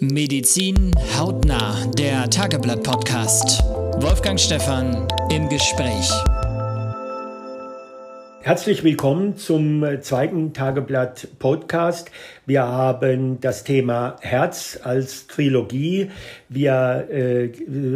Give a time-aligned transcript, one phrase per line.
[0.00, 3.62] Medizin hautnah, der Tageblatt-Podcast.
[4.02, 6.10] Wolfgang Stephan im Gespräch.
[8.40, 12.10] Herzlich willkommen zum zweiten Tageblatt Podcast.
[12.44, 16.10] Wir haben das Thema Herz als Trilogie.
[16.48, 17.50] Wir äh,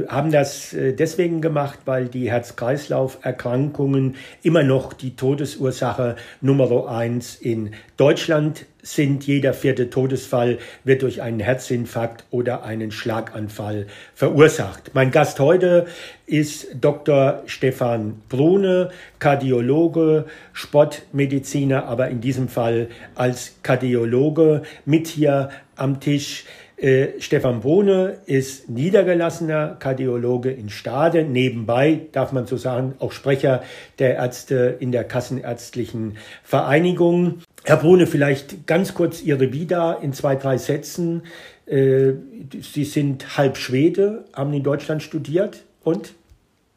[0.08, 7.74] haben das äh, deswegen gemacht, weil die Herz-Kreislauf-Erkrankungen immer noch die Todesursache Nummer eins in
[7.98, 9.26] Deutschland sind.
[9.26, 14.90] Jeder vierte Todesfall wird durch einen Herzinfarkt oder einen Schlaganfall verursacht.
[14.94, 15.86] Mein Gast heute
[16.26, 17.42] ist Dr.
[17.46, 26.44] Stefan Brune, Kardiologe, Sportmediziner, aber in diesem Fall als Kardiologe mit hier am Tisch.
[26.80, 33.64] Äh, Stefan Bohne ist niedergelassener Kardiologe in Stade, nebenbei, darf man so sagen, auch Sprecher
[33.98, 37.40] der Ärzte in der Kassenärztlichen Vereinigung.
[37.64, 41.22] Herr Bohne, vielleicht ganz kurz Ihre Vida in zwei, drei Sätzen.
[41.66, 42.12] Äh,
[42.60, 46.14] Sie sind halb Schwede, haben in Deutschland studiert und?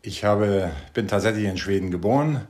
[0.01, 2.41] Ich habe, bin tatsächlich in Schweden geboren,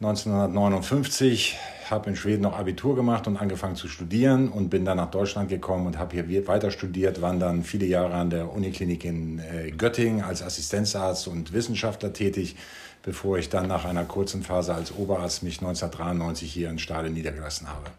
[0.00, 1.56] 1959
[1.90, 5.48] habe in Schweden noch Abitur gemacht und angefangen zu studieren und bin dann nach Deutschland
[5.48, 9.70] gekommen und habe hier weiter studiert, war dann viele Jahre an der Uniklinik in äh,
[9.70, 12.56] Göttingen als Assistenzarzt und Wissenschaftler tätig,
[13.02, 17.68] bevor ich dann nach einer kurzen Phase als Oberarzt mich 1993 hier in Stade niedergelassen
[17.68, 17.90] habe.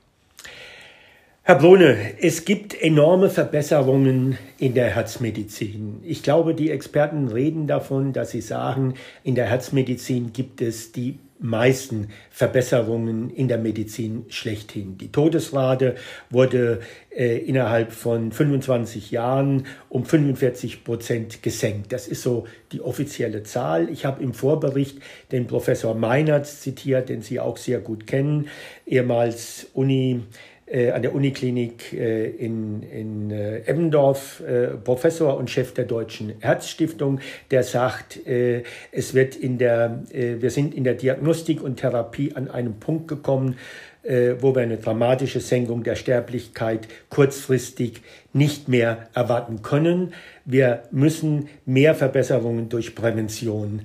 [1.50, 6.00] Herr Brune, es gibt enorme Verbesserungen in der Herzmedizin.
[6.04, 11.18] Ich glaube, die Experten reden davon, dass sie sagen, in der Herzmedizin gibt es die
[11.40, 14.98] meisten Verbesserungen in der Medizin schlechthin.
[14.98, 15.96] Die Todesrate
[16.30, 16.82] wurde
[17.16, 21.94] äh, innerhalb von 25 Jahren um 45 Prozent gesenkt.
[21.94, 23.90] Das ist so die offizielle Zahl.
[23.90, 25.00] Ich habe im Vorbericht
[25.32, 28.48] den Professor Meinert zitiert, den Sie auch sehr gut kennen,
[28.86, 30.24] ehemals Uni
[30.72, 37.20] an der Uniklinik äh, in, in äh, Eppendorf, äh, Professor und Chef der Deutschen Herzstiftung,
[37.50, 42.34] der sagt, äh, es wird in der, äh, wir sind in der Diagnostik und Therapie
[42.36, 43.56] an einem Punkt gekommen,
[44.02, 48.02] wo wir eine dramatische Senkung der Sterblichkeit kurzfristig
[48.32, 50.14] nicht mehr erwarten können.
[50.46, 53.82] Wir müssen mehr Verbesserungen durch Prävention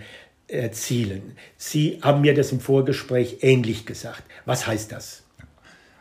[0.47, 1.33] erzielen.
[1.57, 4.23] Sie haben mir das im Vorgespräch ähnlich gesagt.
[4.47, 5.24] Was heißt das?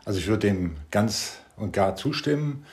[0.04, 2.64] Also ich würde dem ganz und gar zustimmen.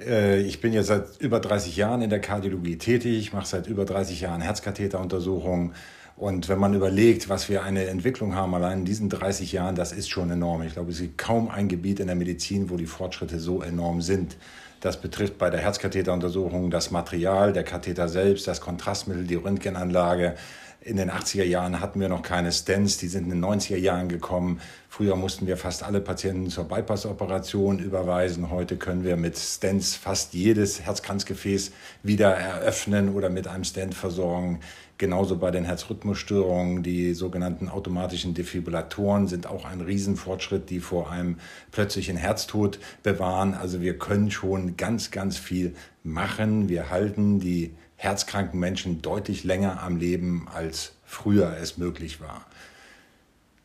[0.00, 3.84] Äh, ich bin ja seit über 30 Jahren in der Kardiologie tätig, mache seit über
[3.84, 5.74] 30 Jahren Herzkatheteruntersuchungen.
[6.16, 9.92] Und wenn man überlegt, was wir eine Entwicklung haben, allein in diesen 30 Jahren, das
[9.92, 10.62] ist schon enorm.
[10.62, 14.00] Ich glaube, es gibt kaum ein Gebiet in der Medizin, wo die Fortschritte so enorm
[14.02, 14.36] sind.
[14.80, 20.34] Das betrifft bei der Herzkatheteruntersuchung das Material, der Katheter selbst, das Kontrastmittel, die Röntgenanlage,
[20.80, 24.08] in den 80er Jahren hatten wir noch keine Stents, die sind in den 90er Jahren
[24.08, 24.60] gekommen.
[24.88, 28.50] Früher mussten wir fast alle Patienten zur Bypass-Operation überweisen.
[28.50, 31.72] Heute können wir mit Stents fast jedes Herzkranzgefäß
[32.02, 34.60] wieder eröffnen oder mit einem Stent versorgen.
[34.98, 36.82] Genauso bei den Herzrhythmusstörungen.
[36.82, 41.38] Die sogenannten automatischen Defibrillatoren sind auch ein Riesenfortschritt, die vor einem
[41.70, 43.54] plötzlichen Herztod bewahren.
[43.54, 46.68] Also wir können schon ganz, ganz viel machen.
[46.68, 52.46] Wir halten die herzkranken Menschen deutlich länger am Leben, als früher es möglich war.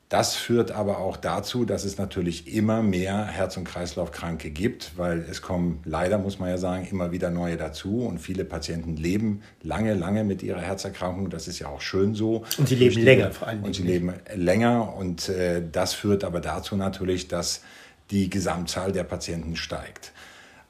[0.09, 5.25] Das führt aber auch dazu, dass es natürlich immer mehr Herz- und Kreislaufkranke gibt, weil
[5.27, 9.41] es kommen leider, muss man ja sagen, immer wieder neue dazu und viele Patienten leben
[9.63, 11.31] lange, lange mit ihrer Herzerkrankung.
[11.31, 12.43] Das ist ja auch schön so.
[12.59, 13.63] Und sie leben länger vor allem.
[13.63, 17.61] Und sie leben länger und äh, das führt aber dazu natürlich, dass
[18.11, 20.11] die Gesamtzahl der Patienten steigt.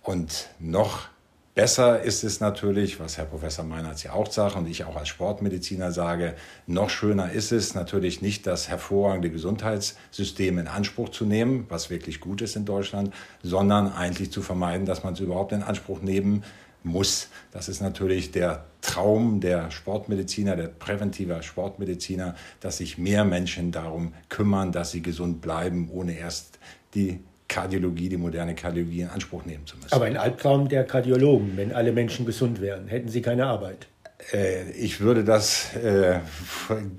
[0.03, 1.09] Und noch
[1.55, 5.09] Besser ist es natürlich, was Herr Professor Meinert ja auch sagt und ich auch als
[5.09, 6.33] Sportmediziner sage,
[6.65, 12.19] noch schöner ist es natürlich nicht das hervorragende Gesundheitssystem in Anspruch zu nehmen, was wirklich
[12.19, 16.43] gut ist in Deutschland, sondern eigentlich zu vermeiden, dass man es überhaupt in Anspruch nehmen
[16.81, 17.27] muss.
[17.51, 24.15] Das ist natürlich der Traum der Sportmediziner, der präventiver Sportmediziner, dass sich mehr Menschen darum
[24.27, 26.57] kümmern, dass sie gesund bleiben, ohne erst
[26.95, 29.93] die Kardiologie, die moderne Kardiologie in Anspruch nehmen zu müssen.
[29.93, 33.87] Aber ein Albtraum der Kardiologen, wenn alle Menschen gesund wären, hätten sie keine Arbeit.
[34.31, 36.19] Äh, ich würde das äh,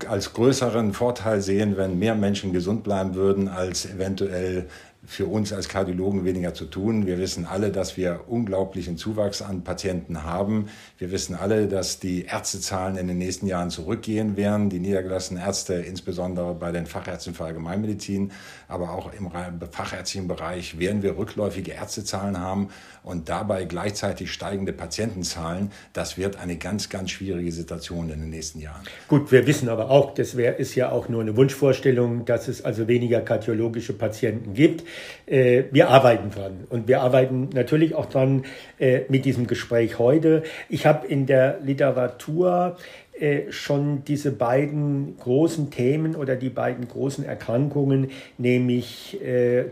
[0.07, 4.67] als größeren Vorteil sehen, wenn mehr Menschen gesund bleiben würden, als eventuell
[5.07, 7.05] für uns als Kardiologen weniger zu tun.
[7.05, 10.67] Wir wissen alle, dass wir unglaublichen Zuwachs an Patienten haben.
[10.97, 14.69] Wir wissen alle, dass die Ärztezahlen in den nächsten Jahren zurückgehen werden.
[14.69, 18.31] Die niedergelassenen Ärzte, insbesondere bei den Fachärzten für Allgemeinmedizin,
[18.67, 19.29] aber auch im
[19.71, 22.69] fachärztlichen Bereich, werden wir rückläufige Ärztezahlen haben
[23.03, 25.71] und dabei gleichzeitig steigende Patientenzahlen.
[25.93, 28.81] Das wird eine ganz, ganz schwierige Situation in den nächsten Jahren.
[29.07, 32.65] Gut, wir wissen aber auch, das wär, ist ja auch nur eine Wunschvorstellung, dass es
[32.65, 34.83] also weniger kardiologische Patienten gibt.
[35.25, 38.43] Äh, wir arbeiten dran und wir arbeiten natürlich auch dran
[38.79, 40.43] äh, mit diesem Gespräch heute.
[40.69, 42.77] Ich habe in der Literatur
[43.19, 49.19] äh, schon diese beiden großen Themen oder die beiden großen Erkrankungen, nämlich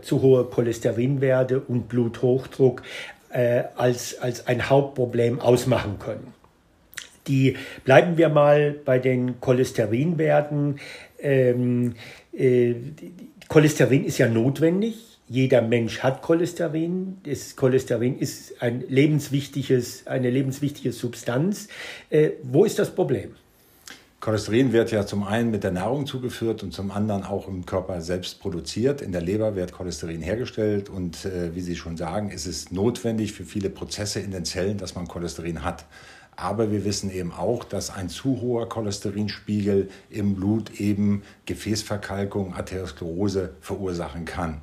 [0.02, 2.82] zu hohe Cholesterinwerte und Bluthochdruck,
[3.76, 6.32] als, als ein Hauptproblem ausmachen können.
[7.26, 10.78] Die bleiben wir mal bei den Cholesterinwerten.
[11.18, 11.94] Ähm,
[12.32, 12.74] äh,
[13.48, 15.13] Cholesterin ist ja notwendig.
[15.28, 17.18] Jeder Mensch hat Cholesterin.
[17.24, 21.68] Das Cholesterin ist ein lebenswichtiges, eine lebenswichtige Substanz.
[22.10, 23.34] Äh, wo ist das Problem?
[24.20, 28.00] Cholesterin wird ja zum einen mit der Nahrung zugeführt und zum anderen auch im Körper
[28.00, 29.02] selbst produziert.
[29.02, 33.32] In der Leber wird Cholesterin hergestellt und äh, wie Sie schon sagen, ist es notwendig
[33.32, 35.86] für viele Prozesse in den Zellen, dass man Cholesterin hat.
[36.36, 43.54] Aber wir wissen eben auch, dass ein zu hoher Cholesterinspiegel im Blut eben Gefäßverkalkung, Arteriosklerose
[43.60, 44.62] verursachen kann.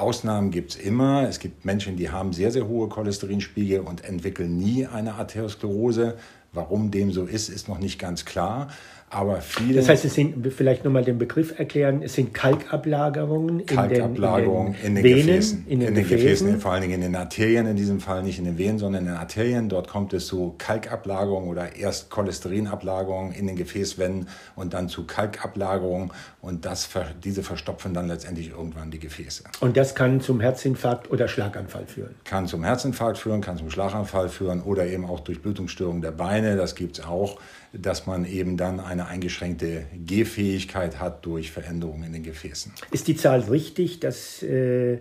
[0.00, 1.28] Ausnahmen gibt es immer.
[1.28, 6.16] Es gibt Menschen, die haben sehr, sehr hohe Cholesterinspiegel und entwickeln nie eine Arteriosklerose.
[6.52, 8.68] Warum dem so ist, ist noch nicht ganz klar.
[9.12, 9.74] Aber viele.
[9.74, 14.96] Das heißt, es sind, vielleicht nochmal den Begriff erklären, es sind Kalkablagerungen Kalkablagerungen in den,
[14.96, 15.66] in den Venen, Gefäßen.
[15.66, 16.46] In den, in den Gefäßen.
[16.46, 19.02] Gefäßen, vor allen Dingen in den Arterien, in diesem Fall nicht in den Venen, sondern
[19.02, 19.68] in den Arterien.
[19.68, 26.12] Dort kommt es zu Kalkablagerungen oder erst Cholesterinablagerungen in den Gefäßwänden und dann zu Kalkablagerungen.
[26.40, 26.88] Und das,
[27.24, 29.42] diese verstopfen dann letztendlich irgendwann die Gefäße.
[29.58, 32.14] Und das kann zum Herzinfarkt oder Schlaganfall führen?
[32.22, 36.56] Kann zum Herzinfarkt führen, kann zum Schlaganfall führen oder eben auch durch Blutungsstörungen der Beine.
[36.56, 37.40] Das gibt es auch
[37.72, 42.72] dass man eben dann eine eingeschränkte Gehfähigkeit hat durch Veränderungen in den Gefäßen.
[42.90, 44.98] Ist die Zahl richtig, dass, äh,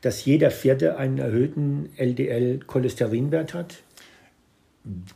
[0.00, 3.82] dass jeder Vierte einen erhöhten LDL-Cholesterinwert hat?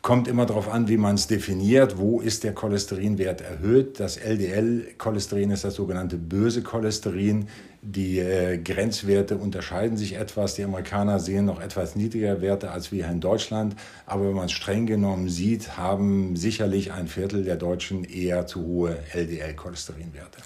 [0.01, 1.99] Kommt immer darauf an, wie man es definiert.
[1.99, 3.99] Wo ist der Cholesterinwert erhöht?
[3.99, 7.49] Das LDL-Cholesterin ist das sogenannte böse Cholesterin.
[7.89, 10.57] Die äh, Grenzwerte unterscheiden sich etwas.
[10.57, 13.77] Die Amerikaner sehen noch etwas niedrigere Werte als wir in Deutschland.
[14.07, 18.67] Aber wenn man es streng genommen sieht, haben sicherlich ein Viertel der Deutschen eher zu
[18.67, 20.39] hohe LDL-Cholesterinwerte.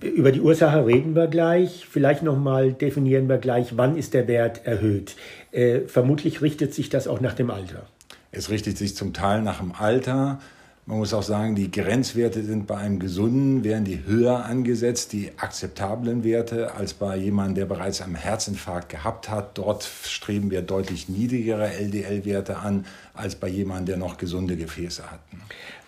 [0.00, 1.86] Über die Ursache reden wir gleich.
[1.86, 5.16] Vielleicht nochmal definieren wir gleich, wann ist der Wert erhöht.
[5.52, 7.86] Äh, vermutlich richtet sich das auch nach dem Alter.
[8.32, 10.40] Es richtet sich zum Teil nach dem Alter.
[10.86, 15.30] Man muss auch sagen, die Grenzwerte sind bei einem Gesunden, werden die höher angesetzt, die
[15.38, 19.56] akzeptablen Werte, als bei jemandem, der bereits einen Herzinfarkt gehabt hat.
[19.56, 22.84] Dort streben wir deutlich niedrigere LDL-Werte an,
[23.14, 25.20] als bei jemandem, der noch gesunde Gefäße hat.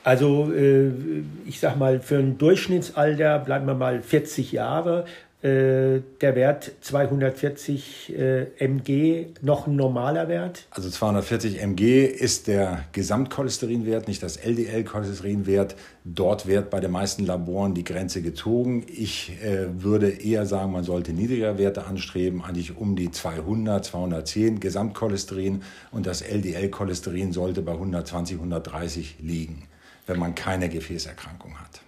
[0.03, 0.93] Also äh,
[1.45, 5.05] ich sag mal, für ein Durchschnittsalter bleiben wir mal 40 Jahre,
[5.47, 10.67] äh, der Wert 240 äh, mg noch ein normaler Wert?
[10.71, 15.77] Also 240 mg ist der Gesamtcholesterinwert, nicht das LDL-Cholesterinwert.
[16.05, 18.87] Dort wird bei den meisten Laboren die Grenze gezogen.
[18.89, 24.59] Ich äh, würde eher sagen, man sollte niedriger Werte anstreben, eigentlich um die 200, 210
[24.59, 29.63] Gesamtcholesterin und das LDL-Cholesterin sollte bei 120, 130 liegen,
[30.07, 31.83] wenn man keine Gefäßerkrankung hat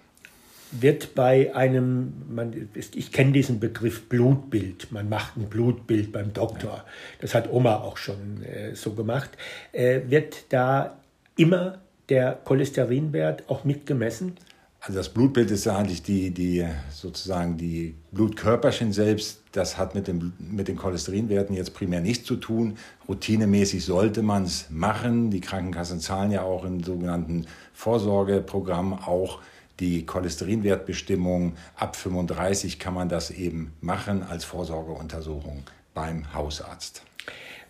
[0.70, 6.85] wird bei einem, man, ich kenne diesen Begriff Blutbild, man macht ein Blutbild beim Doktor,
[7.20, 9.31] das hat Oma auch schon äh, so gemacht,
[9.73, 10.99] äh, wird da
[11.37, 11.79] immer
[12.09, 14.35] der Cholesterinwert auch mitgemessen?
[14.81, 19.43] Also das Blutbild ist ja eigentlich die, die sozusagen die Blutkörperchen selbst.
[19.50, 22.79] Das hat mit, dem, mit den Cholesterinwerten jetzt primär nichts zu tun.
[23.09, 25.31] Routinemäßig sollte man es machen.
[25.31, 29.40] Die Krankenkassen zahlen ja auch im sogenannten Vorsorgeprogramm auch
[29.80, 35.62] die Cholesterinwertbestimmung ab 35 kann man das eben machen als Vorsorgeuntersuchung
[35.94, 37.02] beim Hausarzt.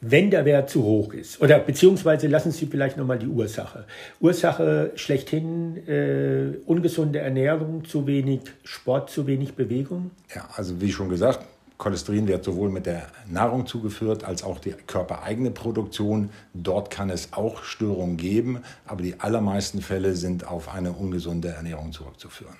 [0.01, 3.85] Wenn der Wert zu hoch ist, oder beziehungsweise lassen Sie vielleicht nochmal die Ursache.
[4.21, 10.13] Ursache schlechthin äh, ungesunde Ernährung, zu wenig Sport, zu wenig Bewegung?
[10.33, 11.41] Ja, also wie schon gesagt,
[11.79, 16.31] Cholesterin wird sowohl mit der Nahrung zugeführt als auch die körpereigene Produktion.
[16.53, 21.93] Dort kann es auch Störungen geben, aber die allermeisten Fälle sind auf eine ungesunde Ernährung
[21.93, 22.57] zurückzuführen.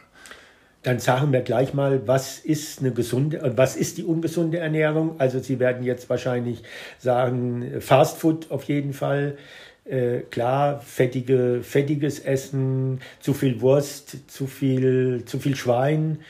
[0.85, 5.17] Dann sagen wir gleich mal, was ist eine gesunde, was ist die ungesunde Ernährung?
[5.19, 6.63] Also Sie werden jetzt wahrscheinlich
[6.99, 9.37] sagen, Fast Food auf jeden Fall.
[9.85, 16.21] Äh, klar, fettige, fettiges Essen, zu viel Wurst, zu viel, zu viel Schwein,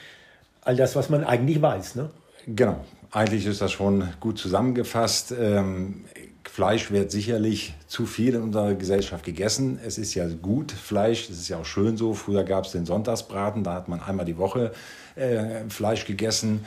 [0.63, 1.97] all das, was man eigentlich weiß.
[1.97, 2.09] Ne?
[2.55, 5.35] Genau, eigentlich ist das schon gut zusammengefasst.
[5.39, 6.05] Ähm,
[6.49, 9.79] Fleisch wird sicherlich zu viel in unserer Gesellschaft gegessen.
[9.85, 12.15] Es ist ja gut, Fleisch, es ist ja auch schön so.
[12.15, 14.73] Früher gab es den Sonntagsbraten, da hat man einmal die Woche
[15.15, 16.65] äh, Fleisch gegessen.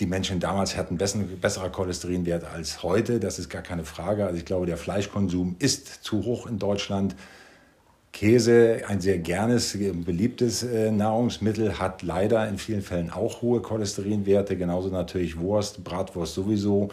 [0.00, 4.26] Die Menschen damals hatten bessen, besserer Cholesterinwert als heute, das ist gar keine Frage.
[4.26, 7.16] Also ich glaube, der Fleischkonsum ist zu hoch in Deutschland.
[8.12, 14.56] Käse, ein sehr gernes, beliebtes äh, Nahrungsmittel, hat leider in vielen Fällen auch hohe Cholesterinwerte,
[14.56, 16.90] genauso natürlich Wurst, Bratwurst sowieso.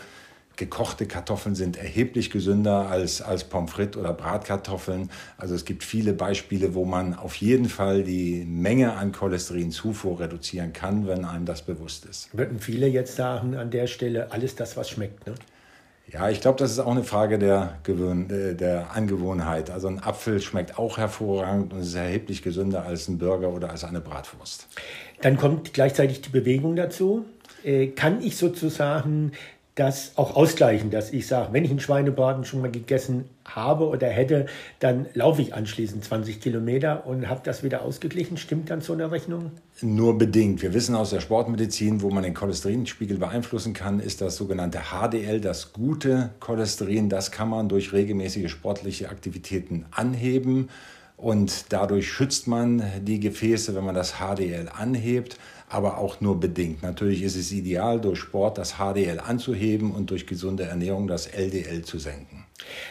[0.57, 5.11] Gekochte Kartoffeln sind erheblich gesünder als, als Pommes frites oder Bratkartoffeln.
[5.37, 10.73] Also es gibt viele Beispiele, wo man auf jeden Fall die Menge an Cholesterinzufuhr reduzieren
[10.73, 12.35] kann, wenn einem das bewusst ist.
[12.35, 15.35] Würden viele jetzt sagen an der Stelle, alles das, was schmeckt, ne?
[16.11, 19.69] Ja, ich glaube, das ist auch eine Frage der, Gewöhn äh, der Angewohnheit.
[19.69, 23.83] Also ein Apfel schmeckt auch hervorragend und ist erheblich gesünder als ein Burger oder als
[23.83, 24.67] eine Bratwurst.
[25.21, 27.25] Dann kommt gleichzeitig die Bewegung dazu.
[27.63, 29.33] Äh, kann ich sozusagen
[29.77, 34.07] das auch ausgleichen, dass ich sage, wenn ich einen Schweinebraten schon mal gegessen habe oder
[34.07, 34.47] hätte,
[34.79, 38.37] dann laufe ich anschließend 20 Kilometer und habe das wieder ausgeglichen.
[38.37, 39.51] Stimmt dann so eine Rechnung?
[39.81, 40.63] Nur bedingt.
[40.63, 45.39] Wir wissen aus der Sportmedizin, wo man den Cholesterinspiegel beeinflussen kann, ist das sogenannte HDL,
[45.39, 47.07] das gute Cholesterin.
[47.07, 50.69] Das kann man durch regelmäßige sportliche Aktivitäten anheben
[51.17, 55.37] und dadurch schützt man die Gefäße, wenn man das HDL anhebt
[55.69, 56.81] aber auch nur bedingt.
[56.81, 61.83] Natürlich ist es ideal, durch Sport das HDL anzuheben und durch gesunde Ernährung das LDL
[61.83, 62.45] zu senken.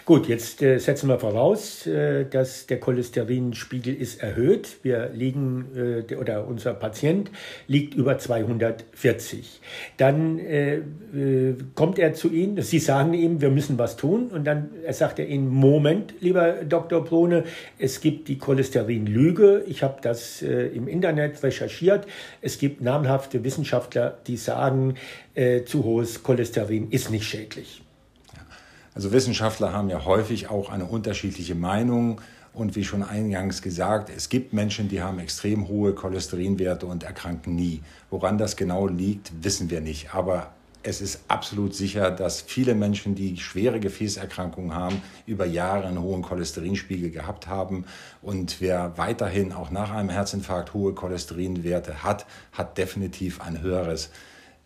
[0.05, 4.77] Gut, jetzt äh, setzen wir voraus, äh, dass der Cholesterinspiegel ist erhöht.
[4.85, 7.33] Wir liegen, äh, oder unser Patient
[7.67, 9.61] liegt über 240.
[9.97, 14.29] Dann äh, äh, kommt er zu Ihnen, Sie sagen ihm, wir müssen was tun.
[14.29, 17.03] Und dann sagt er Ihnen, Moment, lieber Dr.
[17.05, 17.43] Brune,
[17.79, 19.65] es gibt die Cholesterinlüge.
[19.67, 22.07] Ich habe das äh, im Internet recherchiert.
[22.41, 24.95] Es gibt namhafte Wissenschaftler, die sagen,
[25.67, 27.83] zu hohes Cholesterin ist nicht schädlich.
[28.97, 32.23] Also Wissenschaftler haben ja häufig auch eine unterschiedliche Meinung.
[32.55, 37.55] Und wie schon eingangs gesagt, es gibt Menschen, die haben extrem hohe Cholesterinwerte und erkranken
[37.55, 37.83] nie.
[38.09, 40.15] Woran das genau liegt, wissen wir nicht.
[40.15, 46.00] Aber es ist absolut sicher, dass viele Menschen, die schwere Gefäßerkrankungen haben, über Jahre einen
[46.00, 47.85] hohen Cholesterinspiegel gehabt haben.
[48.23, 54.09] Und wer weiterhin auch nach einem Herzinfarkt hohe Cholesterinwerte hat, hat definitiv ein höheres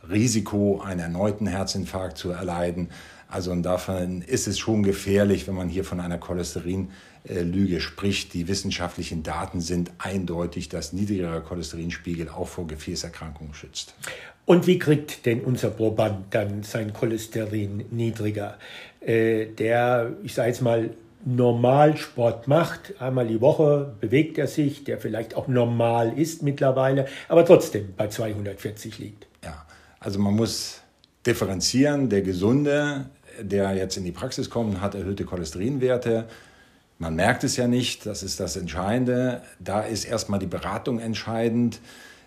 [0.08, 2.90] Risiko, einen erneuten Herzinfarkt zu erleiden.
[3.30, 8.34] Also insofern ist es schon gefährlich, wenn man hier von einer Cholesterinlüge spricht.
[8.34, 13.94] Die wissenschaftlichen Daten sind eindeutig, dass niedrigerer Cholesterinspiegel auch vor Gefäßerkrankungen schützt.
[14.46, 18.58] Und wie kriegt denn unser Proband dann sein Cholesterin niedriger?
[19.00, 20.90] Äh, der, ich sage jetzt mal,
[21.24, 27.06] normal Sport macht, einmal die Woche bewegt er sich, der vielleicht auch normal ist mittlerweile,
[27.28, 29.26] aber trotzdem bei 240 liegt.
[29.44, 29.66] Ja,
[30.00, 30.80] also man muss
[31.26, 32.08] differenzieren.
[32.08, 33.10] Der Gesunde
[33.40, 36.26] der jetzt in die Praxis kommt, hat erhöhte Cholesterinwerte.
[36.98, 39.42] Man merkt es ja nicht, das ist das Entscheidende.
[39.58, 41.80] Da ist erstmal die Beratung entscheidend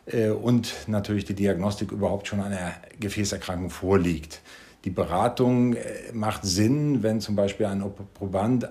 [0.05, 4.41] äh, und natürlich die Diagnostik überhaupt schon einer Gefäßerkrankung vorliegt.
[4.85, 7.83] Die Beratung äh, macht Sinn, wenn zum Beispiel ein
[8.13, 8.69] Proband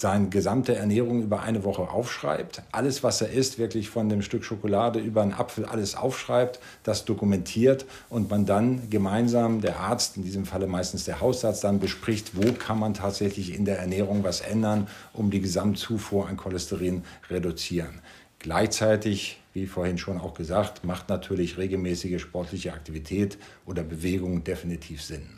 [0.00, 4.44] seine gesamte Ernährung über eine Woche aufschreibt, alles, was er isst, wirklich von dem Stück
[4.44, 10.22] Schokolade über einen Apfel alles aufschreibt, das dokumentiert und man dann gemeinsam, der Arzt, in
[10.22, 14.40] diesem Falle meistens der Hausarzt, dann bespricht, wo kann man tatsächlich in der Ernährung was
[14.40, 18.00] ändern, um die Gesamtzufuhr an Cholesterin reduzieren.
[18.38, 25.28] Gleichzeitig, wie vorhin schon auch gesagt, macht natürlich regelmäßige sportliche Aktivität oder Bewegung definitiv Sinn.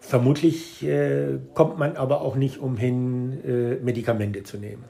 [0.00, 4.84] Vermutlich äh, kommt man aber auch nicht umhin, äh, Medikamente zu nehmen.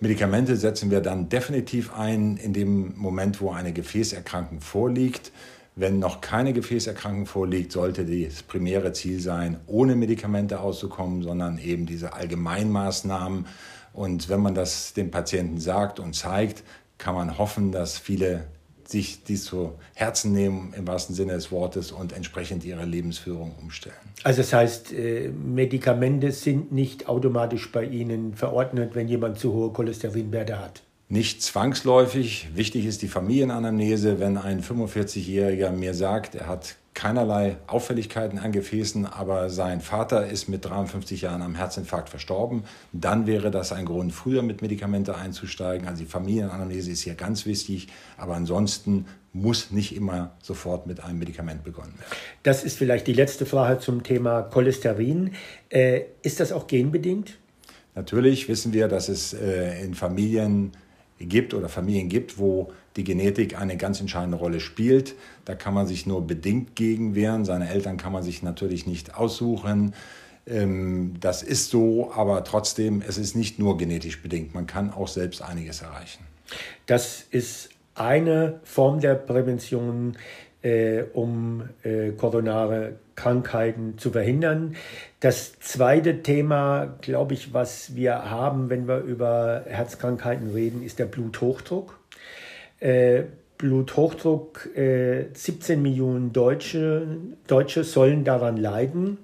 [0.00, 5.30] Medikamente setzen wir dann definitiv ein in dem Moment, wo eine Gefäßerkrankung vorliegt.
[5.76, 11.86] Wenn noch keine Gefäßerkrankung vorliegt, sollte das primäre Ziel sein, ohne Medikamente auszukommen, sondern eben
[11.86, 13.46] diese Allgemeinmaßnahmen.
[13.92, 16.64] Und wenn man das dem Patienten sagt und zeigt,
[16.98, 18.48] kann man hoffen, dass viele
[18.92, 23.96] sich dies zu Herzen nehmen im wahrsten Sinne des Wortes und entsprechend ihre Lebensführung umstellen.
[24.22, 29.72] Also das heißt, äh, Medikamente sind nicht automatisch bei Ihnen verordnet, wenn jemand zu hohe
[29.72, 30.82] Cholesterinwerte hat.
[31.12, 32.48] Nicht zwangsläufig.
[32.54, 34.18] Wichtig ist die Familienanamnese.
[34.18, 40.48] Wenn ein 45-Jähriger mir sagt, er hat keinerlei Auffälligkeiten an Gefäßen, aber sein Vater ist
[40.48, 42.64] mit 53 Jahren am Herzinfarkt verstorben,
[42.94, 45.86] dann wäre das ein Grund, früher mit Medikamente einzusteigen.
[45.86, 49.04] Also die Familienanamnese ist hier ganz wichtig, aber ansonsten
[49.34, 52.16] muss nicht immer sofort mit einem Medikament begonnen werden.
[52.42, 55.34] Das ist vielleicht die letzte Frage zum Thema Cholesterin.
[55.68, 57.36] Äh, ist das auch genbedingt?
[57.94, 60.72] Natürlich wissen wir, dass es äh, in Familien
[61.26, 65.14] gibt oder Familien gibt, wo die Genetik eine ganz entscheidende Rolle spielt.
[65.44, 67.44] Da kann man sich nur bedingt gegen wehren.
[67.44, 69.94] Seine Eltern kann man sich natürlich nicht aussuchen.
[70.46, 74.54] Ähm, das ist so, aber trotzdem, es ist nicht nur genetisch bedingt.
[74.54, 76.24] Man kann auch selbst einiges erreichen.
[76.86, 80.16] Das ist eine Form der Prävention,
[80.62, 84.76] äh, um äh, koronare Krankheiten zu verhindern.
[85.20, 91.06] Das zweite Thema, glaube ich, was wir haben, wenn wir über Herzkrankheiten reden, ist der
[91.06, 91.98] Bluthochdruck.
[92.80, 93.24] Äh,
[93.58, 97.06] Bluthochdruck, 17 Millionen Deutsche,
[97.46, 99.18] Deutsche sollen daran leiden.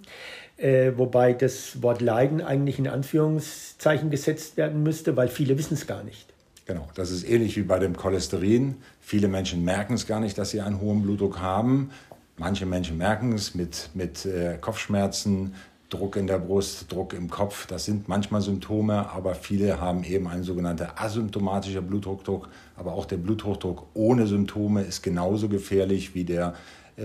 [0.58, 5.86] Äh, wobei das Wort Leiden eigentlich in Anführungszeichen gesetzt werden müsste, weil viele wissen es
[5.86, 6.27] gar nicht.
[6.68, 8.76] Genau, das ist ähnlich wie bei dem Cholesterin.
[9.00, 11.90] Viele Menschen merken es gar nicht, dass sie einen hohen Blutdruck haben.
[12.36, 15.54] Manche Menschen merken es mit, mit äh, Kopfschmerzen,
[15.88, 17.66] Druck in der Brust, Druck im Kopf.
[17.68, 22.50] Das sind manchmal Symptome, aber viele haben eben einen sogenannten asymptomatischen Bluthochdruck.
[22.76, 26.52] Aber auch der Bluthochdruck ohne Symptome ist genauso gefährlich wie der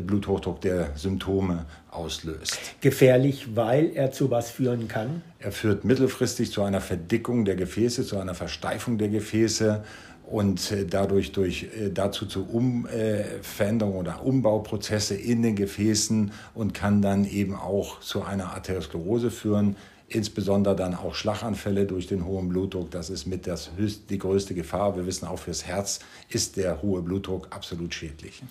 [0.01, 2.59] Bluthochdruck, der Symptome auslöst.
[2.81, 5.21] Gefährlich, weil er zu was führen kann?
[5.39, 9.83] Er führt mittelfristig zu einer Verdickung der Gefäße, zu einer Versteifung der Gefäße
[10.25, 17.01] und äh, dadurch durch, äh, dazu zu Umveränderungen oder Umbauprozesse in den Gefäßen und kann
[17.01, 19.75] dann eben auch zu einer Arteriosklerose führen,
[20.07, 22.91] insbesondere dann auch Schlaganfälle durch den hohen Blutdruck.
[22.91, 24.95] Das ist mit das höchst, die größte Gefahr.
[24.95, 28.41] Wir wissen auch fürs Herz ist der hohe Blutdruck absolut schädlich.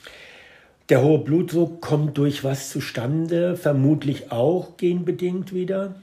[0.93, 3.57] Der hohe Blutdruck kommt durch was zustande?
[3.57, 5.95] Vermutlich auch genbedingt wieder?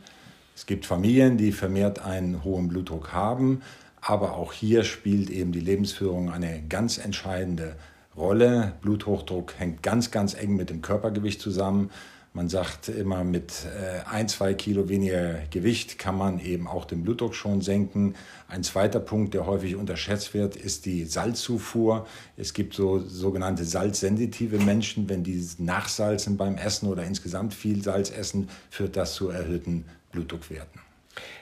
[0.56, 3.62] Es gibt Familien, die vermehrt einen hohen Blutdruck haben,
[4.02, 7.76] aber auch hier spielt eben die Lebensführung eine ganz entscheidende
[8.18, 8.74] Rolle.
[8.82, 11.92] Bluthochdruck hängt ganz, ganz eng mit dem Körpergewicht zusammen.
[12.34, 17.04] Man sagt immer, mit äh, ein, zwei Kilo weniger Gewicht kann man eben auch den
[17.04, 18.16] Blutdruck schon senken.
[18.48, 22.06] Ein zweiter Punkt, der häufig unterschätzt wird, ist die Salzzufuhr.
[22.38, 25.10] Es gibt so sogenannte salzsensitive Menschen.
[25.10, 30.82] Wenn die nachsalzen beim Essen oder insgesamt viel Salz essen, führt das zu erhöhten Blutdruckwerten.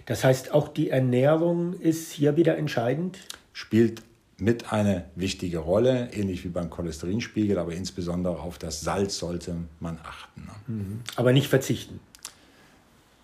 [0.06, 3.20] Das heißt, auch die Ernährung ist hier wieder entscheidend?
[3.52, 4.04] Spielt
[4.40, 9.98] mit eine wichtige Rolle, ähnlich wie beim Cholesterinspiegel, aber insbesondere auf das Salz sollte man
[10.04, 10.42] achten.
[10.42, 10.76] Ne?
[10.76, 11.02] Mhm.
[11.16, 12.00] Aber nicht verzichten.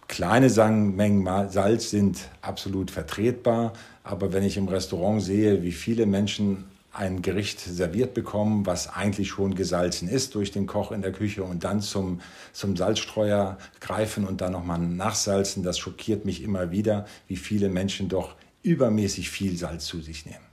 [0.08, 6.66] Kleine Mengen Salz sind absolut vertretbar, aber wenn ich im Restaurant sehe, wie viele Menschen
[6.92, 11.44] ein Gericht serviert bekommen, was eigentlich schon gesalzen ist durch den Koch in der Küche
[11.44, 17.08] und dann zum, zum Salzstreuer greifen und dann nochmal nachsalzen, das schockiert mich immer wieder,
[17.28, 20.53] wie viele Menschen doch übermäßig viel Salz zu sich nehmen.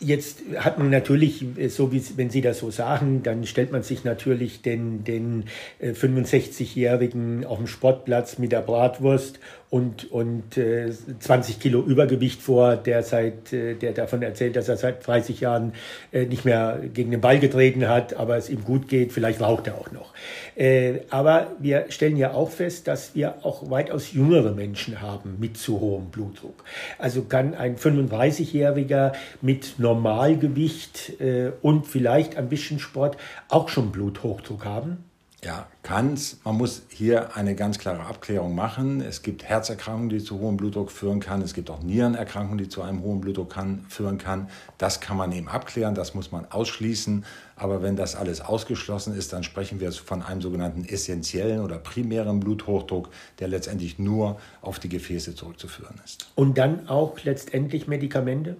[0.00, 3.82] Jetzt hat man natürlich, äh, so wie wenn Sie das so sagen, dann stellt man
[3.82, 5.44] sich natürlich den, den
[5.82, 9.38] 65-Jährigen äh, auf dem Sportplatz mit der Bratwurst
[9.70, 14.76] und, und äh, 20 Kilo Übergewicht vor, der seit, äh, der davon erzählt, dass er
[14.76, 15.74] seit 30 Jahren
[16.10, 19.12] äh, nicht mehr gegen den Ball getreten hat, aber es ihm gut geht.
[19.12, 20.12] Vielleicht raucht er auch noch.
[20.56, 25.56] Äh, aber wir stellen ja auch fest, dass wir auch weitaus jüngere Menschen haben mit
[25.56, 26.64] zu hohem Blutdruck.
[26.98, 33.16] Also kann ein 35-Jähriger mit Normalgewicht äh, und vielleicht ein bisschen Sport
[33.48, 35.04] auch schon Bluthochdruck haben?
[35.42, 36.38] Ja, kann es.
[36.44, 39.00] Man muss hier eine ganz klare Abklärung machen.
[39.00, 41.40] Es gibt Herzerkrankungen, die zu hohem Blutdruck führen kann.
[41.40, 44.50] Es gibt auch Nierenerkrankungen, die zu einem hohen Blutdruck kann, führen kann.
[44.76, 47.24] Das kann man eben abklären, das muss man ausschließen.
[47.56, 52.38] Aber wenn das alles ausgeschlossen ist, dann sprechen wir von einem sogenannten essentiellen oder primären
[52.38, 56.30] Bluthochdruck, der letztendlich nur auf die Gefäße zurückzuführen ist.
[56.34, 58.56] Und dann auch letztendlich Medikamente?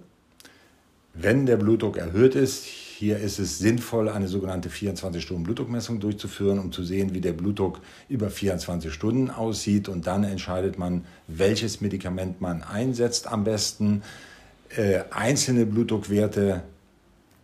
[1.13, 6.83] Wenn der Blutdruck erhöht ist, hier ist es sinnvoll, eine sogenannte 24-Stunden-Blutdruckmessung durchzuführen, um zu
[6.83, 9.89] sehen, wie der Blutdruck über 24 Stunden aussieht.
[9.89, 14.03] Und dann entscheidet man, welches Medikament man einsetzt am besten.
[14.75, 16.61] Äh, einzelne Blutdruckwerte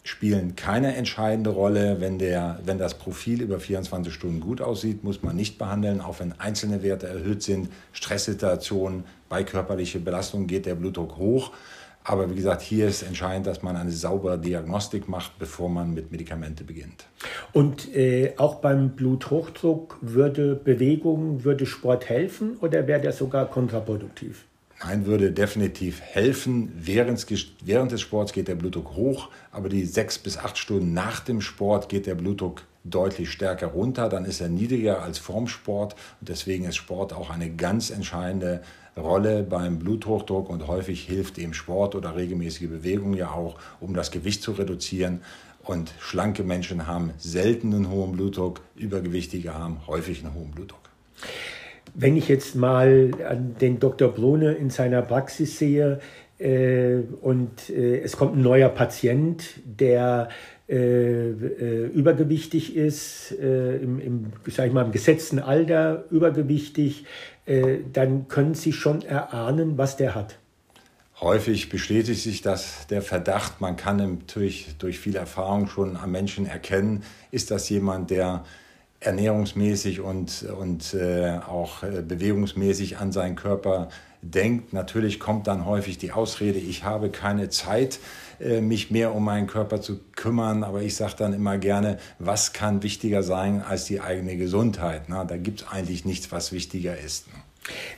[0.03, 1.99] spielen keine entscheidende Rolle.
[1.99, 6.19] Wenn, der, wenn das Profil über 24 Stunden gut aussieht, muss man nicht behandeln, auch
[6.19, 7.69] wenn einzelne Werte erhöht sind.
[7.91, 11.51] Stresssituationen, bei körperlicher Belastung geht der Blutdruck hoch.
[12.09, 16.09] Aber wie gesagt, hier ist entscheidend, dass man eine saubere Diagnostik macht, bevor man mit
[16.09, 17.05] Medikamente beginnt.
[17.51, 24.45] Und äh, auch beim Bluthochdruck würde Bewegung, würde Sport helfen oder wäre der sogar kontraproduktiv?
[24.81, 26.71] Nein, würde definitiv helfen.
[26.77, 27.25] Während,
[27.65, 31.41] während des Sports geht der Blutdruck hoch, aber die sechs bis acht Stunden nach dem
[31.41, 34.07] Sport geht der Blutdruck deutlich stärker runter.
[34.07, 38.61] Dann ist er niedriger als vorm Sport und deswegen ist Sport auch eine ganz entscheidende
[38.97, 44.11] Rolle beim Bluthochdruck und häufig hilft eben Sport oder regelmäßige Bewegung ja auch, um das
[44.11, 45.21] Gewicht zu reduzieren.
[45.63, 50.79] Und schlanke Menschen haben selten einen hohen Blutdruck, übergewichtige haben häufig einen hohen Blutdruck.
[51.93, 53.11] Wenn ich jetzt mal
[53.59, 54.09] den Dr.
[54.09, 55.99] Brune in seiner Praxis sehe
[56.37, 60.29] äh, und äh, es kommt ein neuer Patient, der
[60.69, 67.05] äh, äh, übergewichtig ist, äh, im, im, sag ich mal, im gesetzten Alter übergewichtig,
[67.47, 70.37] äh, dann können Sie schon erahnen, was der hat.
[71.19, 76.45] Häufig bestätigt sich das der Verdacht, man kann natürlich durch viel Erfahrung schon am Menschen
[76.45, 78.43] erkennen, ist das jemand, der
[78.99, 83.89] ernährungsmäßig und, und äh, auch äh, bewegungsmäßig an seinen Körper
[84.21, 84.73] denkt.
[84.73, 87.99] Natürlich kommt dann häufig die Ausrede, ich habe keine Zeit,
[88.39, 90.63] äh, mich mehr um meinen Körper zu kümmern.
[90.63, 95.03] Aber ich sage dann immer gerne, was kann wichtiger sein als die eigene Gesundheit?
[95.07, 97.25] Na, da gibt es eigentlich nichts, was wichtiger ist.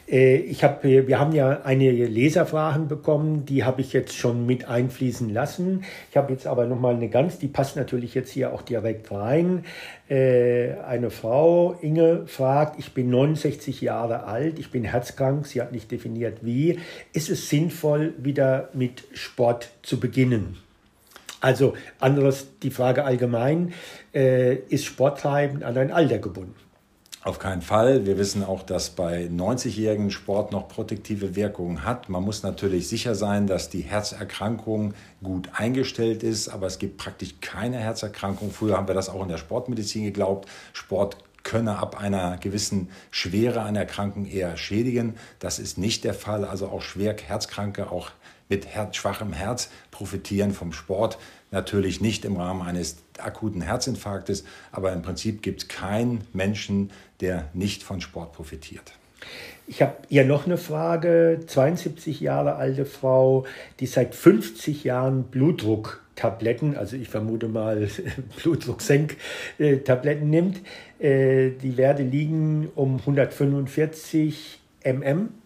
[0.09, 4.67] Äh, ich hab, wir haben ja einige Leserfragen bekommen, die habe ich jetzt schon mit
[4.67, 5.83] einfließen lassen.
[6.09, 9.65] Ich habe jetzt aber nochmal eine ganz, die passt natürlich jetzt hier auch direkt rein.
[10.09, 15.71] Äh, eine Frau, Inge, fragt, ich bin 69 Jahre alt, ich bin herzkrank, sie hat
[15.71, 16.79] nicht definiert wie.
[17.13, 20.57] Ist es sinnvoll, wieder mit Sport zu beginnen?
[21.41, 23.73] Also anderes, die Frage allgemein,
[24.13, 26.55] äh, ist Sporttreiben an ein Alter gebunden?
[27.21, 28.05] Auf keinen Fall.
[28.05, 32.07] Wir wissen auch, dass bei 90-jährigen Sport noch protektive Wirkungen hat.
[32.07, 37.35] Man muss natürlich sicher sein, dass die Herzerkrankung gut eingestellt ist, aber es gibt praktisch
[37.41, 38.51] keine Herzerkrankung.
[38.51, 40.47] Früher haben wir das auch in der Sportmedizin geglaubt.
[40.71, 45.15] Sport könne ab einer gewissen Schwere einer Erkrankung eher schädigen.
[45.39, 46.45] Das ist nicht der Fall.
[46.45, 48.11] Also auch schwer Herzkranke, auch
[48.49, 51.17] mit Herz, schwachem Herz profitieren vom Sport.
[51.51, 57.49] Natürlich nicht im Rahmen eines akuten Herzinfarktes, aber im Prinzip gibt es keinen Menschen, der
[57.53, 58.93] nicht von Sport profitiert.
[59.67, 61.41] Ich habe hier noch eine Frage.
[61.45, 63.45] 72 Jahre alte Frau,
[63.79, 67.87] die seit 50 Jahren Blutdrucktabletten, also ich vermute mal
[68.41, 70.61] Blutdrucksenktabletten nimmt.
[70.99, 75.38] Äh, die Werte liegen um 145 mm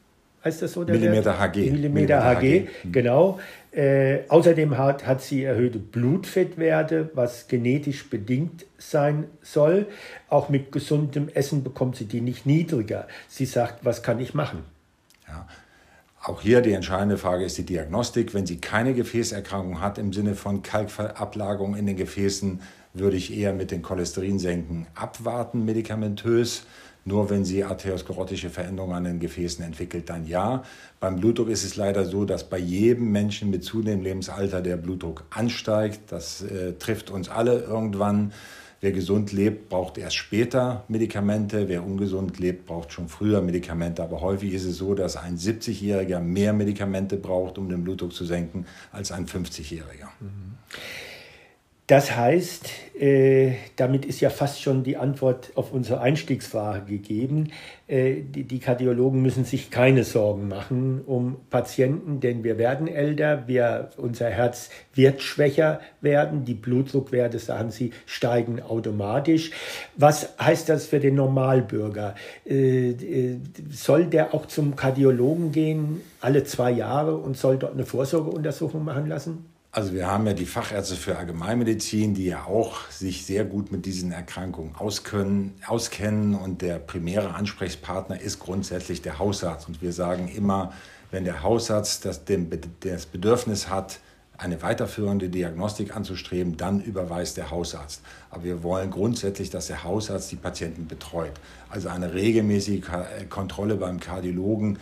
[0.43, 0.81] heißt das so?
[0.81, 1.71] Millimeter HG.
[1.71, 2.91] Millimeter, HG, HG, hm.
[2.91, 3.39] genau.
[3.71, 9.87] Äh, außerdem hat, hat sie erhöhte Blutfettwerte, was genetisch bedingt sein soll.
[10.29, 13.07] Auch mit gesundem Essen bekommt sie die nicht niedriger.
[13.27, 14.63] Sie sagt, was kann ich machen?
[15.27, 15.47] Ja.
[16.25, 18.33] Auch hier die entscheidende Frage ist die Diagnostik.
[18.33, 22.61] Wenn sie keine Gefäßerkrankung hat im Sinne von Kalkablagerung in den Gefäßen,
[22.93, 26.65] würde ich eher mit den Cholesterinsenken abwarten, medikamentös.
[27.05, 30.63] Nur wenn sie arteriosklerotische Veränderungen an den Gefäßen entwickelt, dann ja.
[31.01, 35.25] Beim Blutdruck ist es leider so, dass bei jedem Menschen mit zunehmendem Lebensalter der Blutdruck
[35.29, 36.11] ansteigt.
[36.11, 38.31] Das äh, trifft uns alle irgendwann.
[38.79, 41.69] Wer gesund lebt, braucht erst später Medikamente.
[41.69, 44.03] Wer ungesund lebt, braucht schon früher Medikamente.
[44.03, 48.25] Aber häufig ist es so, dass ein 70-Jähriger mehr Medikamente braucht, um den Blutdruck zu
[48.25, 50.09] senken, als ein 50-Jähriger.
[50.19, 50.57] Mhm.
[51.87, 57.51] Das heißt, äh, damit ist ja fast schon die Antwort auf unsere Einstiegsfrage gegeben.
[57.87, 63.89] Äh, die, Kardiologen müssen sich keine Sorgen machen um Patienten, denn wir werden älter, wir,
[63.97, 69.51] unser Herz wird schwächer werden, die Blutdruckwerte, sagen Sie, steigen automatisch.
[69.97, 72.15] Was heißt das für den Normalbürger?
[72.45, 72.93] Äh
[73.69, 79.07] soll der auch zum Kardiologen gehen, alle zwei Jahre, und soll dort eine Vorsorgeuntersuchung machen
[79.07, 79.52] lassen?
[79.75, 83.87] Also wir haben ja die Fachärzte für Allgemeinmedizin, die ja auch sich sehr gut mit
[83.87, 89.67] diesen Erkrankungen auskennen, auskennen und der primäre Ansprechpartner ist grundsätzlich der Hausarzt.
[89.67, 90.73] Und wir sagen immer,
[91.09, 92.21] wenn der Hausarzt das,
[92.81, 93.97] das Bedürfnis hat,
[94.37, 98.03] eine weiterführende Diagnostik anzustreben, dann überweist der Hausarzt.
[98.29, 101.33] Aber wir wollen grundsätzlich, dass der Hausarzt die Patienten betreut.
[101.69, 102.83] Also eine regelmäßige
[103.27, 104.77] Kontrolle beim Kardiologen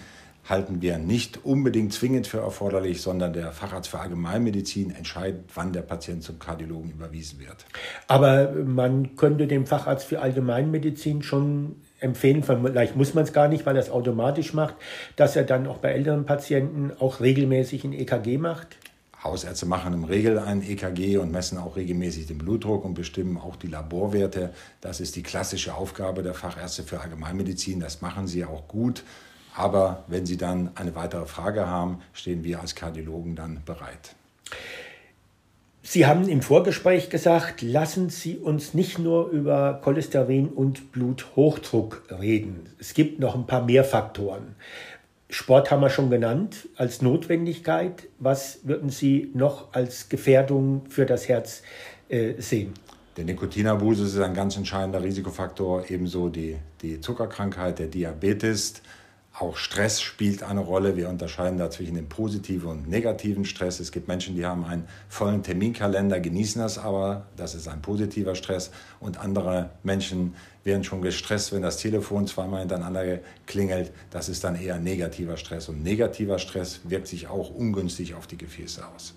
[0.47, 5.81] halten wir nicht unbedingt zwingend für erforderlich, sondern der Facharzt für Allgemeinmedizin entscheidet, wann der
[5.81, 7.65] Patient zum Kardiologen überwiesen wird.
[8.07, 13.65] Aber man könnte dem Facharzt für Allgemeinmedizin schon empfehlen, vielleicht muss man es gar nicht,
[13.65, 14.75] weil er es automatisch macht,
[15.15, 18.77] dass er dann auch bei älteren Patienten auch regelmäßig ein EKG macht?
[19.23, 23.55] Hausärzte machen im Regel ein EKG und messen auch regelmäßig den Blutdruck und bestimmen auch
[23.55, 24.51] die Laborwerte.
[24.81, 27.79] Das ist die klassische Aufgabe der Fachärzte für Allgemeinmedizin.
[27.79, 29.03] Das machen sie auch gut.
[29.55, 34.15] Aber wenn Sie dann eine weitere Frage haben, stehen wir als Kardiologen dann bereit.
[35.83, 42.69] Sie haben im Vorgespräch gesagt, lassen Sie uns nicht nur über Cholesterin und Bluthochdruck reden.
[42.79, 44.55] Es gibt noch ein paar mehr Faktoren.
[45.29, 48.07] Sport haben wir schon genannt als Notwendigkeit.
[48.19, 51.63] Was würden Sie noch als Gefährdung für das Herz
[52.09, 52.73] äh, sehen?
[53.17, 58.81] Der Nikotinabuse ist ein ganz entscheidender Risikofaktor, ebenso die, die Zuckerkrankheit, der Diabetes,
[59.41, 60.95] auch Stress spielt eine Rolle.
[60.95, 63.79] Wir unterscheiden da zwischen dem positiven und negativen Stress.
[63.79, 68.35] Es gibt Menschen, die haben einen vollen Terminkalender, genießen das aber, das ist ein positiver
[68.35, 68.71] Stress.
[68.99, 73.91] Und andere Menschen werden schon gestresst, wenn das Telefon zweimal hintereinander klingelt.
[74.11, 75.69] Das ist dann eher negativer Stress.
[75.69, 79.15] Und negativer Stress wirkt sich auch ungünstig auf die Gefäße aus.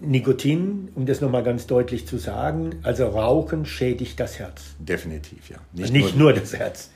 [0.00, 4.62] Nikotin, um das nochmal ganz deutlich zu sagen, also Rauchen schädigt das Herz.
[4.78, 5.58] Definitiv, ja.
[5.72, 6.90] Nicht, Nicht nur, nur, das Herz.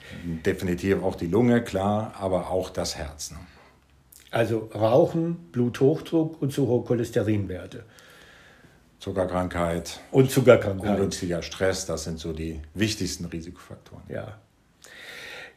[0.44, 3.30] Definitiv auch die Lunge, klar, aber auch das Herz.
[3.30, 3.38] Ne?
[4.30, 7.84] Also Rauchen, Bluthochdruck und zu hohe Cholesterinwerte.
[9.00, 10.00] Zuckerkrankheit.
[10.10, 10.90] Und Zuckerkrankheit.
[10.90, 14.04] Ungünstiger Stress, das sind so die wichtigsten Risikofaktoren.
[14.08, 14.38] Ja.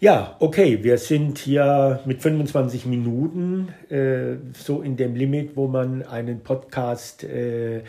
[0.03, 6.03] Ja, okay, wir sind hier mit 25 Minuten äh, so in dem Limit, wo man
[6.03, 7.83] einen Podcast äh,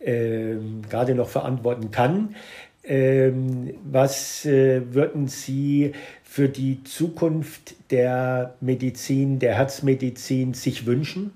[0.00, 0.56] äh,
[0.88, 2.34] gerade noch verantworten kann.
[2.82, 5.92] Ähm, was äh, würden Sie
[6.24, 11.30] für die Zukunft der Medizin, der Herzmedizin sich wünschen?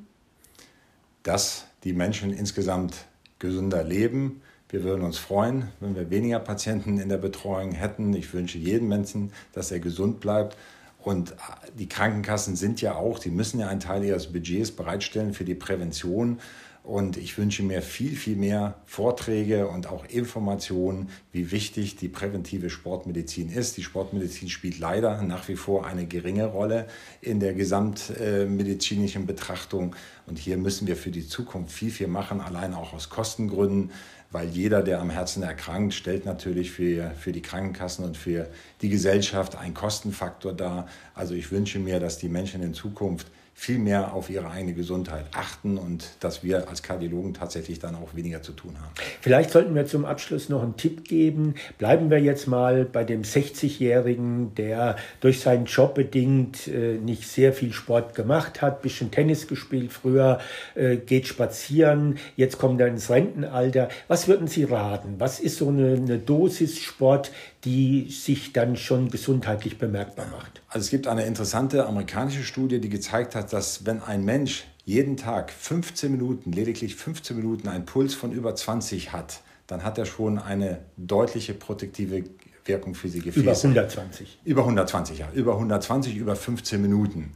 [1.23, 3.05] Dass die Menschen insgesamt
[3.39, 4.43] gesünder leben.
[4.69, 8.13] Wir würden uns freuen, wenn wir weniger Patienten in der Betreuung hätten.
[8.15, 10.57] Ich wünsche jedem Menschen, dass er gesund bleibt.
[11.05, 11.35] Und
[11.79, 15.55] die Krankenkassen sind ja auch, die müssen ja einen Teil ihres Budgets bereitstellen für die
[15.55, 16.41] Prävention.
[16.83, 22.69] Und ich wünsche mir viel, viel mehr Vorträge und auch Informationen, wie wichtig die präventive
[22.69, 23.79] Sportmedizin ist.
[23.79, 26.87] Die Sportmedizin spielt leider nach wie vor eine geringe Rolle
[27.23, 29.97] in der gesamtmedizinischen Betrachtung.
[30.27, 33.91] Und hier müssen wir für die Zukunft viel, viel machen, allein auch aus Kostengründen,
[34.35, 38.49] weil jeder, der am Herzen erkrankt, stellt natürlich für, für die Krankenkassen und für
[38.83, 40.89] die Gesellschaft einen Kostenfaktor dar.
[41.15, 45.27] Also ich wünsche mir, dass die Menschen in Zukunft viel mehr auf ihre eigene Gesundheit
[45.33, 48.93] achten und dass wir als Kardiologen tatsächlich dann auch weniger zu tun haben.
[49.21, 51.55] Vielleicht sollten wir zum Abschluss noch einen Tipp geben.
[51.79, 57.53] Bleiben wir jetzt mal bei dem 60-Jährigen, der durch seinen Job bedingt äh, nicht sehr
[57.53, 60.41] viel Sport gemacht hat, bisschen Tennis gespielt früher,
[60.75, 63.89] äh, geht spazieren, jetzt kommt er ins Rentenalter.
[64.09, 65.15] Was würden Sie raten?
[65.19, 67.31] Was ist so eine, eine Dosis Sport,
[67.65, 70.63] die sich dann schon gesundheitlich bemerkbar macht?
[70.69, 75.17] Also es gibt eine interessante amerikanische Studie, die gezeigt hat, dass wenn ein Mensch jeden
[75.17, 80.05] Tag 15 Minuten, lediglich 15 Minuten einen Puls von über 20 hat, dann hat er
[80.05, 82.25] schon eine deutliche protektive
[82.67, 83.41] Wirkung für die Gefäße.
[83.41, 84.39] Über 120.
[84.45, 85.29] Über 120, ja.
[85.33, 87.33] Über 120, über 15 Minuten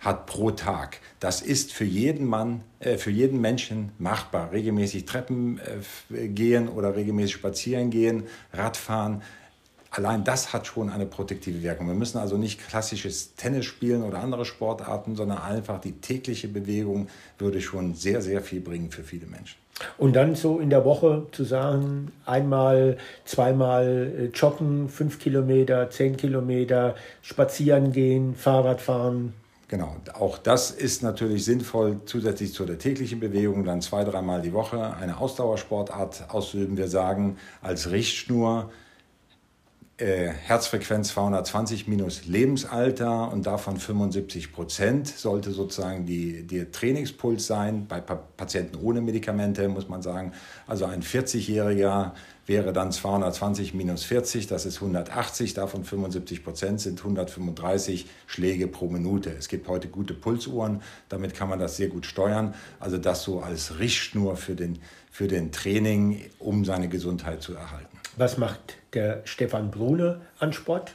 [0.00, 0.98] hat pro Tag.
[1.20, 4.50] Das ist für jeden Mann, äh, für jeden Menschen machbar.
[4.50, 5.60] Regelmäßig Treppen
[6.10, 9.22] äh, gehen oder regelmäßig spazieren gehen, Radfahren.
[9.90, 11.88] Allein das hat schon eine protektive Wirkung.
[11.88, 17.08] Wir müssen also nicht klassisches Tennis spielen oder andere Sportarten, sondern einfach die tägliche Bewegung
[17.38, 19.56] würde schon sehr, sehr viel bringen für viele Menschen.
[19.98, 26.16] Und dann so in der Woche zu sagen, einmal, zweimal äh, joggen, fünf Kilometer, zehn
[26.16, 29.32] Kilometer, spazieren gehen, Fahrrad fahren.
[29.68, 34.52] Genau, auch das ist natürlich sinnvoll, zusätzlich zu der täglichen Bewegung dann zwei, dreimal die
[34.52, 36.76] Woche eine Ausdauersportart auszuüben.
[36.76, 38.70] Wir sagen als Richtschnur,
[40.00, 47.86] äh, Herzfrequenz 220 minus Lebensalter und davon 75 Prozent sollte sozusagen die, der Trainingspuls sein.
[47.86, 50.32] Bei pa Patienten ohne Medikamente muss man sagen,
[50.66, 52.12] also ein 40-Jähriger
[52.46, 58.88] wäre dann 220 minus 40, das ist 180, davon 75 Prozent sind 135 Schläge pro
[58.88, 59.30] Minute.
[59.38, 62.54] Es gibt heute gute Pulsuhren, damit kann man das sehr gut steuern.
[62.80, 64.78] Also das so als Richtschnur für den,
[65.10, 67.99] für den Training, um seine Gesundheit zu erhalten.
[68.16, 70.94] Was macht der Stefan Brune an Sport?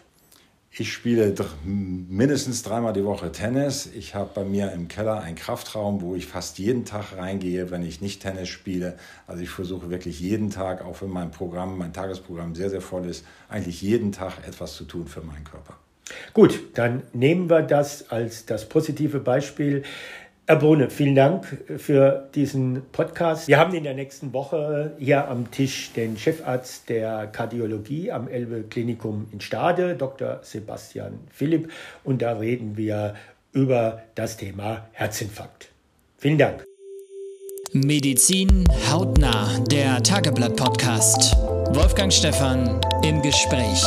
[0.77, 3.89] Ich spiele mindestens dreimal die Woche Tennis.
[3.95, 7.81] Ich habe bei mir im Keller einen Kraftraum, wo ich fast jeden Tag reingehe, wenn
[7.81, 8.97] ich nicht Tennis spiele.
[9.25, 13.05] Also ich versuche wirklich jeden Tag, auch wenn mein Programm, mein Tagesprogramm sehr, sehr voll
[13.05, 15.77] ist, eigentlich jeden Tag etwas zu tun für meinen Körper.
[16.33, 19.83] Gut, dann nehmen wir das als das positive Beispiel.
[20.47, 23.47] Herr Bohne, vielen Dank für diesen Podcast.
[23.47, 28.61] Wir haben in der nächsten Woche hier am Tisch den Chefarzt der Kardiologie am Elbe
[28.61, 30.41] Klinikum in Stade, Dr.
[30.43, 31.71] Sebastian Philipp,
[32.03, 33.15] und da reden wir
[33.53, 35.69] über das Thema Herzinfarkt.
[36.19, 36.63] Vielen Dank.
[37.73, 41.35] Medizin hautnah, der Tageblatt-Podcast.
[41.73, 43.83] Wolfgang Stephan im Gespräch.